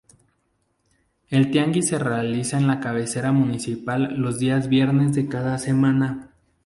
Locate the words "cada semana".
5.27-6.33